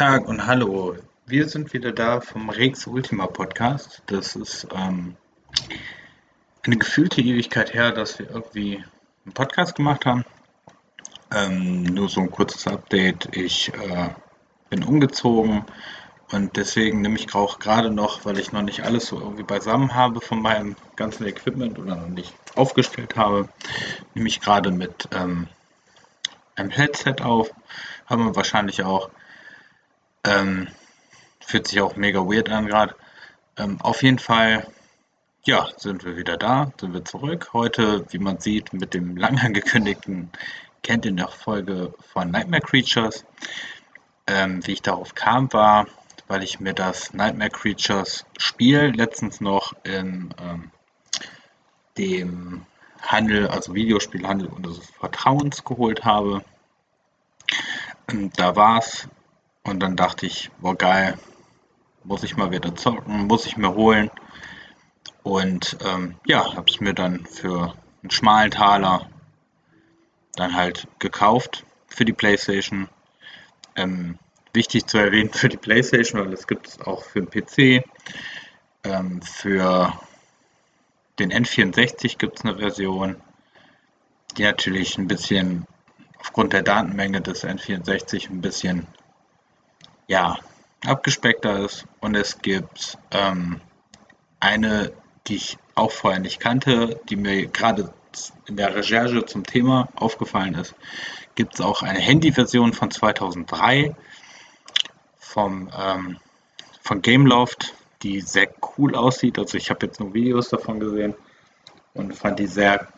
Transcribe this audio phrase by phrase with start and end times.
[0.00, 0.96] Tag und hallo.
[1.26, 4.02] Wir sind wieder da vom Rex Ultima Podcast.
[4.06, 5.14] Das ist ähm,
[6.64, 8.82] eine gefühlte Ewigkeit her, dass wir irgendwie
[9.26, 10.24] einen Podcast gemacht haben.
[11.30, 13.36] Ähm, nur so ein kurzes Update.
[13.36, 14.08] Ich äh,
[14.70, 15.66] bin umgezogen
[16.32, 19.94] und deswegen nehme ich auch gerade noch, weil ich noch nicht alles so irgendwie beisammen
[19.94, 23.50] habe von meinem ganzen Equipment oder noch nicht aufgestellt habe,
[24.14, 25.46] nehme ich gerade mit ähm,
[26.56, 27.50] einem Headset auf.
[28.06, 29.10] Haben wir wahrscheinlich auch.
[30.24, 30.68] Ähm,
[31.40, 32.94] fühlt sich auch mega weird an gerade.
[33.56, 34.66] Ähm, auf jeden Fall,
[35.44, 37.50] ja, sind wir wieder da, sind wir zurück.
[37.52, 40.30] Heute, wie man sieht, mit dem lang angekündigten,
[40.82, 43.24] kennt ihr noch Folge von Nightmare Creatures.
[44.26, 45.86] Ähm, wie ich darauf kam, war,
[46.28, 50.70] weil ich mir das Nightmare Creatures Spiel letztens noch in ähm,
[51.98, 52.66] dem
[53.02, 56.44] Handel, also Videospielhandel unseres Vertrauens geholt habe.
[58.08, 59.08] Und da war es
[59.64, 61.18] und dann dachte ich, boah geil,
[62.04, 64.10] muss ich mal wieder zocken, muss ich mir holen.
[65.22, 69.08] Und ähm, ja, habe es mir dann für einen schmalen Taler
[70.34, 72.88] dann halt gekauft für die PlayStation.
[73.76, 74.18] Ähm,
[74.52, 77.84] wichtig zu erwähnen für die PlayStation, weil es gibt es auch für den PC.
[78.84, 79.92] Ähm, für
[81.18, 83.16] den N64 gibt es eine Version,
[84.38, 85.66] die natürlich ein bisschen
[86.18, 88.86] aufgrund der Datenmenge des N64 ein bisschen
[90.10, 90.38] ja,
[90.84, 91.86] abgespeckter ist.
[92.00, 93.60] Und es gibt ähm,
[94.40, 94.92] eine,
[95.28, 97.94] die ich auch vorher nicht kannte, die mir gerade
[98.46, 100.74] in der Recherche zum Thema aufgefallen ist.
[101.36, 103.94] Gibt es auch eine Handy-Version von 2003
[105.16, 106.18] vom, ähm,
[106.82, 109.38] von Gameloft, die sehr cool aussieht.
[109.38, 111.14] Also ich habe jetzt nur Videos davon gesehen
[111.94, 112.88] und fand die sehr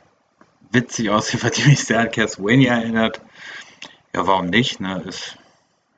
[0.70, 3.20] witzig weil die mich sehr an Castlevania erinnert.
[4.14, 4.80] Ja, warum nicht?
[4.80, 5.02] Ne?
[5.06, 5.36] Ist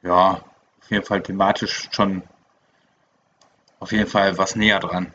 [0.03, 0.43] ja
[0.85, 2.23] auf jeden Fall thematisch schon
[3.81, 5.13] auf jeden Fall was näher dran.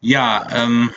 [0.00, 0.90] Ja, ähm,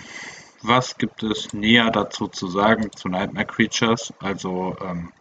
[0.62, 4.14] was gibt es näher dazu zu sagen zu Nightmare Creatures?
[4.20, 5.12] Also ähm,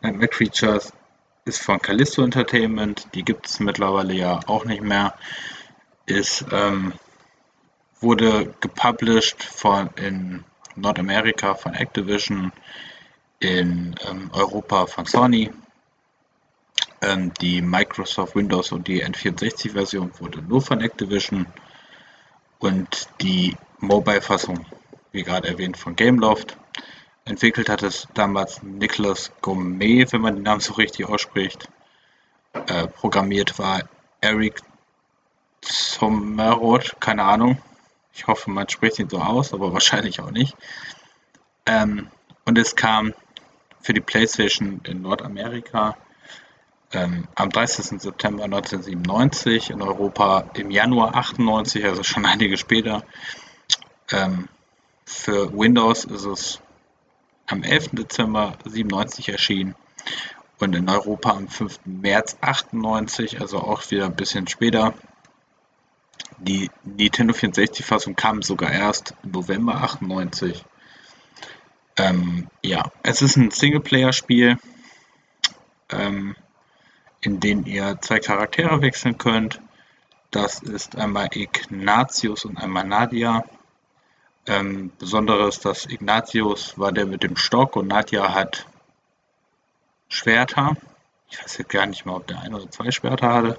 [0.00, 0.92] Nightmare Creatures
[1.46, 5.14] ist von Callisto Entertainment, die gibt es mittlerweile ja auch nicht mehr.
[6.06, 6.92] Ist ähm,
[8.00, 10.44] wurde gepublished von in
[10.76, 12.52] Nordamerika von Activision,
[13.40, 15.50] in ähm, Europa von Sony
[17.04, 21.46] ähm, die Microsoft Windows und die N64-Version wurde nur von Activision
[22.58, 24.64] und die Mobile-Fassung,
[25.12, 26.56] wie gerade erwähnt, von Gameloft.
[27.24, 31.68] Entwickelt hat es damals Nicholas Gourmet, wenn man den Namen so richtig ausspricht.
[32.66, 33.82] Äh, programmiert war
[34.20, 34.60] Eric
[35.62, 37.58] Sommerroth, keine Ahnung.
[38.14, 40.56] Ich hoffe, man spricht ihn so aus, aber wahrscheinlich auch nicht.
[41.66, 42.08] Ähm,
[42.44, 43.14] und es kam
[43.80, 45.96] für die PlayStation in Nordamerika
[46.92, 48.00] ähm, am 30.
[48.00, 53.04] September 1997, in Europa im Januar 98, also schon einige später.
[54.10, 54.48] Ähm,
[55.04, 56.60] für Windows ist es
[57.46, 57.90] am 11.
[57.92, 59.74] Dezember 97 erschienen
[60.58, 61.80] und in Europa am 5.
[61.84, 64.94] März 98, also auch wieder ein bisschen später.
[66.38, 70.64] Die Nintendo 64-Fassung kam sogar erst im November 98.
[71.96, 74.58] Ähm, ja, es ist ein Singleplayer-Spiel.
[75.90, 76.34] Ähm,
[77.24, 79.60] in denen ihr zwei Charaktere wechseln könnt.
[80.30, 83.44] Das ist einmal Ignatius und einmal Nadia.
[84.46, 88.66] Ähm, Besonderes, dass Ignatius war der mit dem Stock und Nadia hat
[90.08, 90.76] Schwerter.
[91.30, 93.58] Ich weiß jetzt gar nicht mal, ob der ein oder zwei Schwerter hatte.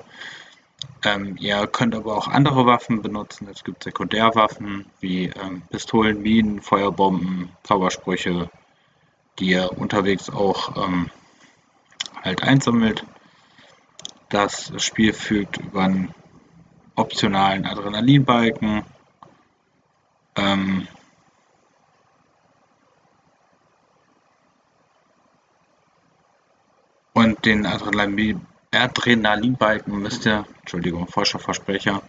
[1.04, 3.48] Ähm, ihr könnt aber auch andere Waffen benutzen.
[3.52, 8.50] Es gibt Sekundärwaffen wie ähm, Pistolen, Minen, Feuerbomben, Zaubersprüche,
[9.40, 11.10] die ihr unterwegs auch ähm,
[12.22, 13.04] halt einsammelt.
[14.30, 16.14] Das Spiel fügt über einen
[16.96, 18.84] optionalen Adrenalinbalken
[20.36, 20.88] ähm,
[27.14, 32.02] und den Adrenalin Adrenalinbalken müsst ihr, Entschuldigung, falscher Versprecher,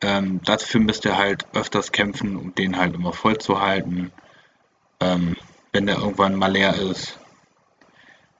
[0.00, 4.12] ähm, dafür müsst ihr halt öfters kämpfen, um den halt immer voll zu halten.
[5.00, 5.36] Ähm,
[5.72, 7.18] wenn der irgendwann mal leer ist,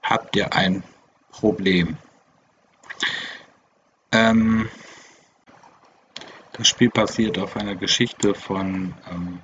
[0.01, 0.83] habt ihr ein
[1.31, 1.97] Problem.
[4.17, 4.67] Ähm,
[6.53, 9.39] das Spiel basiert auf einer Geschichte von ähm,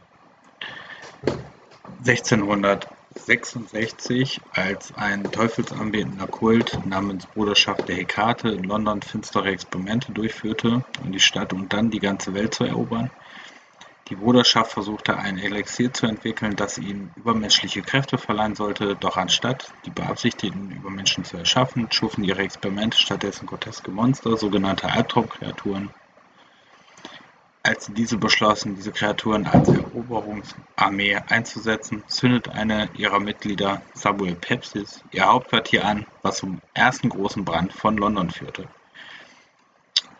[1.99, 11.11] 1666, als ein teufelsanbetender Kult namens Bruderschaft der Hekate in London finstere Experimente durchführte, um
[11.11, 13.11] die Stadt und dann die ganze Welt zu erobern.
[14.09, 19.71] Die Bruderschaft versuchte ein Elixier zu entwickeln, das ihnen übermenschliche Kräfte verleihen sollte, doch anstatt
[19.85, 25.89] die beabsichtigten Übermenschen zu erschaffen, schufen ihre Experimente stattdessen groteske Monster, sogenannte Albtraumkreaturen.
[27.65, 35.01] Als sie diese beschlossen, diese Kreaturen als Eroberungsarmee einzusetzen, zündet eine ihrer Mitglieder, Samuel Pepsis,
[35.11, 38.67] ihr Hauptquartier an, was zum ersten großen Brand von London führte.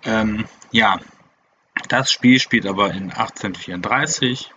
[0.06, 1.00] Ähm, ja,
[1.90, 4.52] das Spiel spielt aber in 1834,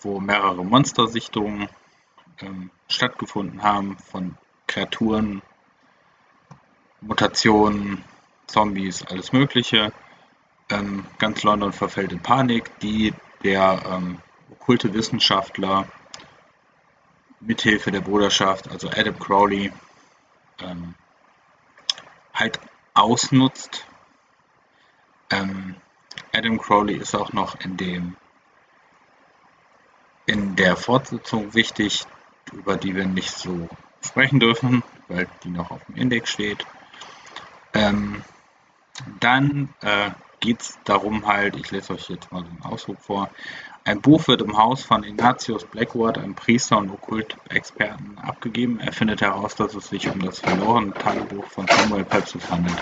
[0.00, 1.68] wo mehrere Monstersichtungen
[2.40, 5.42] ähm, stattgefunden haben von Kreaturen,
[7.00, 8.04] Mutationen,
[8.46, 9.92] Zombies, alles Mögliche.
[10.70, 13.12] Ähm, ganz London verfällt in Panik, die
[13.42, 14.18] der ähm,
[14.50, 15.86] okkulte Wissenschaftler
[17.40, 19.72] mithilfe der Bruderschaft, also Adam Crowley,
[20.60, 20.94] ähm,
[22.32, 22.58] halt
[22.94, 23.86] ausnutzt.
[25.30, 25.76] Ähm,
[26.32, 28.16] Adam Crowley ist auch noch in dem
[30.26, 32.06] in der Fortsetzung wichtig,
[32.52, 33.68] über die wir nicht so
[34.02, 36.66] sprechen dürfen, weil die noch auf dem Index steht.
[37.74, 38.22] Ähm,
[39.20, 40.10] dann äh,
[40.44, 43.30] geht es darum halt, ich lese euch jetzt mal so einen Ausdruck vor,
[43.84, 48.78] ein Buch wird im Haus von Ignatius Blackwood, einem Priester und Okkultexperten, abgegeben.
[48.80, 52.76] Er findet heraus, dass es sich um das verlorene Tagebuch von Samuel Pepys handelt,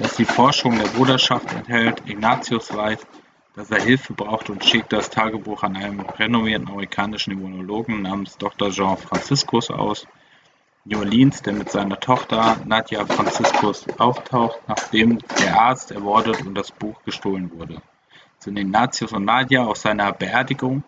[0.00, 2.02] das die Forschung der Bruderschaft enthält.
[2.06, 3.06] Ignatius weiß,
[3.54, 8.70] dass er Hilfe braucht und schickt das Tagebuch an einen renommierten amerikanischen Immunologen namens Dr.
[8.70, 10.06] Jean Franciscus aus.
[10.84, 16.72] New Orleans, der mit seiner Tochter Nadja Franciscus auftaucht, nachdem der Arzt ermordet und das
[16.72, 17.82] Buch gestohlen wurde
[18.42, 20.82] sind Ignatius und Nadja auf seiner Beerdigung,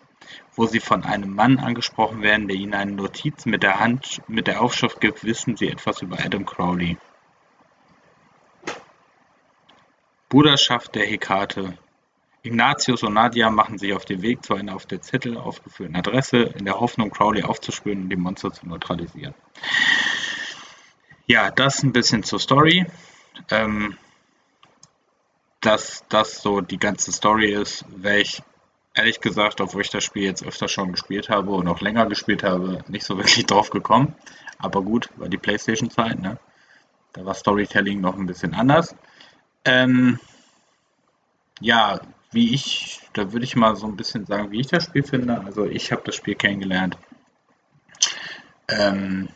[0.55, 4.47] wo sie von einem Mann angesprochen werden, der ihnen eine Notiz mit der Hand mit
[4.47, 6.97] der Aufschrift gibt, wissen sie etwas über Adam Crowley.
[10.29, 11.77] Bruderschaft der Hekate.
[12.43, 16.37] Ignatius und Nadia machen sich auf den Weg zu einer auf der Zettel aufgeführten Adresse,
[16.37, 19.33] in der Hoffnung, Crowley aufzuspüren und die Monster zu neutralisieren.
[21.25, 22.85] Ja, das ein bisschen zur Story.
[23.49, 23.97] Ähm,
[25.61, 28.43] dass das so die ganze Story ist, wäre ich
[28.93, 32.43] ehrlich gesagt, obwohl ich das Spiel jetzt öfter schon gespielt habe und auch länger gespielt
[32.43, 34.13] habe, nicht so wirklich drauf gekommen.
[34.57, 36.37] Aber gut, war die Playstation-Zeit, ne?
[37.13, 38.95] Da war Storytelling noch ein bisschen anders.
[39.65, 40.19] Ähm,
[41.59, 42.01] ja,
[42.33, 45.41] wie ich, da würde ich mal so ein bisschen sagen, wie ich das Spiel finde.
[45.41, 46.97] Also ich habe das Spiel kennengelernt.
[48.67, 49.29] Ähm,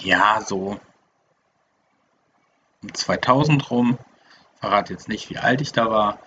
[0.00, 0.80] ja, so
[2.82, 3.98] um 2000 rum
[4.60, 6.18] verrate jetzt nicht, wie alt ich da war.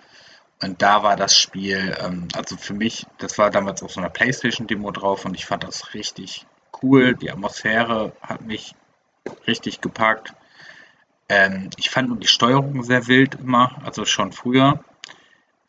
[0.60, 4.10] Und da war das Spiel, ähm, also für mich, das war damals auf so einer
[4.10, 6.46] Playstation-Demo drauf und ich fand das richtig
[6.82, 7.14] cool.
[7.14, 8.74] Die Atmosphäre hat mich
[9.46, 10.34] richtig gepackt.
[11.28, 14.82] Ähm, ich fand nur die Steuerung sehr wild immer, also schon früher.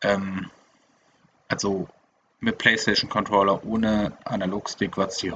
[0.02, 0.50] Ähm,
[1.48, 1.88] also
[2.40, 5.32] mit PlayStation Controller ohne Analogstick war die,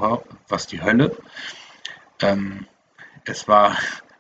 [0.49, 1.16] was die Hölle.
[2.20, 2.66] Ähm,
[3.25, 3.76] es war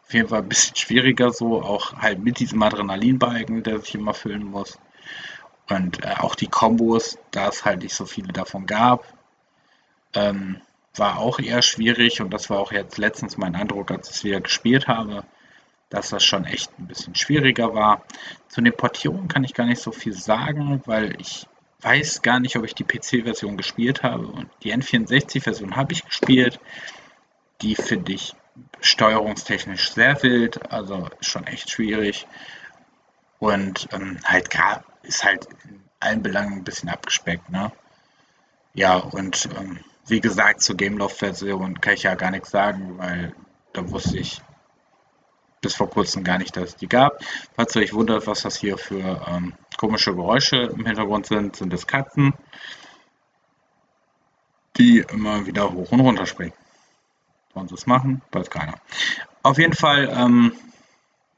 [0.06, 4.14] auf jeden Fall ein bisschen schwieriger so, auch halt mit diesem Adrenalinbalken, der sich immer
[4.14, 4.78] füllen muss.
[5.68, 9.04] Und äh, auch die Kombos, da es halt nicht so viele davon gab,
[10.12, 10.60] ähm,
[10.94, 14.24] war auch eher schwierig und das war auch jetzt letztens mein Eindruck, als ich es
[14.24, 15.24] wieder gespielt habe,
[15.94, 18.02] dass das schon echt ein bisschen schwieriger war.
[18.48, 21.46] Zu den Portierungen kann ich gar nicht so viel sagen, weil ich
[21.82, 26.58] weiß gar nicht, ob ich die PC-Version gespielt habe und die N64-Version habe ich gespielt.
[27.62, 28.34] Die finde ich
[28.80, 32.26] steuerungstechnisch sehr wild, also schon echt schwierig.
[33.38, 34.48] Und ähm, halt
[35.02, 37.70] ist halt in allen Belangen ein bisschen abgespeckt, ne?
[38.74, 43.34] Ja, und ähm, wie gesagt, zur Gameloft-Version kann ich ja gar nichts sagen, weil
[43.72, 44.40] da wusste ich
[45.64, 47.24] bis vor kurzem gar nicht, dass es die gab.
[47.56, 51.72] Falls ihr euch wundert, was das hier für ähm, komische Geräusche im Hintergrund sind, sind
[51.72, 52.34] es Katzen,
[54.76, 56.52] die immer wieder hoch und runter springen.
[57.54, 58.22] Wollen sie es machen?
[58.32, 58.74] Weiß keiner.
[59.42, 60.52] Auf jeden Fall, ähm,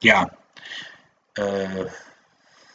[0.02, 0.30] ja.
[1.37, 1.87] Äh,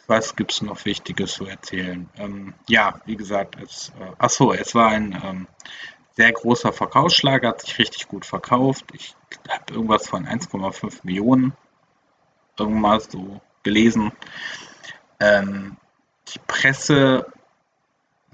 [0.06, 2.08] was gibt es noch Wichtiges zu erzählen?
[2.16, 5.48] Ähm, ja, wie gesagt, es, äh, achso, es war ein ähm,
[6.14, 8.84] sehr großer Verkaufsschlag, hat sich richtig gut verkauft.
[8.92, 9.14] Ich
[9.48, 11.54] habe irgendwas von 1,5 Millionen
[12.58, 14.12] irgendwas so gelesen.
[15.20, 15.76] Ähm,
[16.28, 17.26] die Presse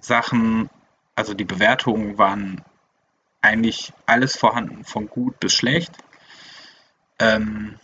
[0.01, 0.71] Sachen,
[1.15, 2.65] also die Bewertungen waren
[3.41, 5.93] eigentlich alles vorhanden, von gut bis schlecht.
[7.19, 7.79] Ähm,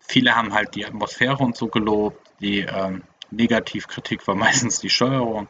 [0.00, 2.20] viele haben halt die Atmosphäre und so gelobt.
[2.40, 5.48] Die ähm, Negativkritik war meistens die Steuerung.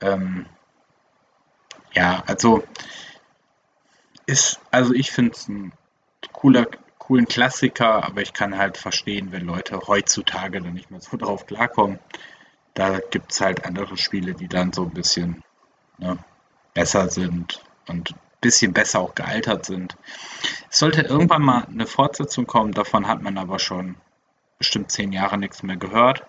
[0.00, 0.46] Ähm,
[1.92, 2.62] ja, also
[4.26, 5.72] ist, also ich finde es ein
[6.32, 6.66] cooler,
[6.98, 11.46] coolen Klassiker, aber ich kann halt verstehen, wenn Leute heutzutage dann nicht mehr so drauf
[11.46, 11.98] klarkommen.
[12.74, 15.42] Da gibt es halt andere Spiele, die dann so ein bisschen
[15.98, 16.18] ne,
[16.72, 19.96] besser sind und ein bisschen besser auch gealtert sind.
[20.70, 23.96] Es sollte irgendwann mal eine Fortsetzung kommen, davon hat man aber schon
[24.58, 26.24] bestimmt zehn Jahre nichts mehr gehört.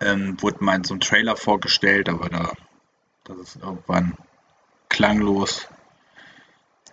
[0.00, 2.52] Ähm, wurde mal in so einem Trailer vorgestellt, aber da
[3.24, 4.16] das ist irgendwann
[4.88, 5.68] klanglos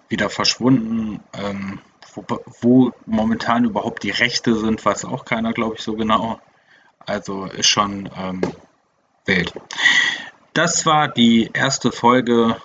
[0.07, 1.23] wieder verschwunden.
[1.33, 1.79] Ähm,
[2.13, 2.25] wo,
[2.61, 6.39] wo, momentan überhaupt die Rechte sind, weiß auch keiner, glaube ich, so genau.
[7.05, 8.41] Also ist schon ähm,
[9.25, 9.53] wild.
[10.53, 12.57] Das war die erste Folge,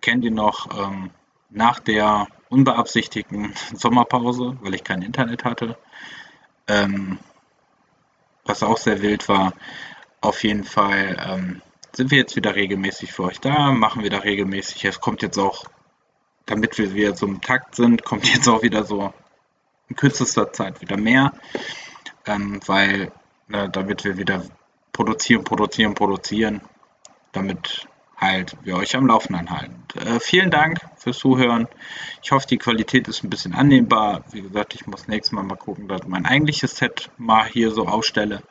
[0.00, 1.10] kennt ihr noch, ähm,
[1.50, 5.76] nach der unbeabsichtigten Sommerpause, weil ich kein Internet hatte.
[6.68, 7.18] Ähm,
[8.44, 9.52] was auch sehr wild war.
[10.20, 11.62] Auf jeden Fall ähm,
[11.96, 14.84] sind wir jetzt wieder regelmäßig für euch da, machen wir da regelmäßig.
[14.84, 15.64] Es kommt jetzt auch,
[16.44, 19.12] damit wir wieder so im Takt sind, kommt jetzt auch wieder so
[19.88, 21.32] in kürzester Zeit wieder mehr,
[22.26, 23.12] ähm, weil
[23.48, 24.44] ne, damit wir wieder
[24.92, 26.60] produzieren, produzieren, produzieren,
[27.32, 27.86] damit
[28.16, 29.84] halt wir euch am Laufenden halten.
[29.98, 31.68] Äh, vielen Dank fürs Zuhören.
[32.22, 34.24] Ich hoffe, die Qualität ist ein bisschen annehmbar.
[34.32, 37.86] Wie gesagt, ich muss nächstes Mal mal gucken, dass mein eigentliches Set mal hier so
[37.86, 38.42] ausstelle.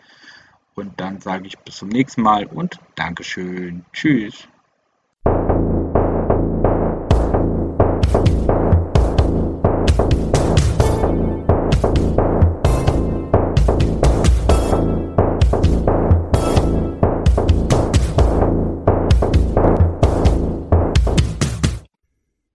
[0.75, 3.85] Und dann sage ich bis zum nächsten Mal und Dankeschön.
[3.93, 4.47] Tschüss.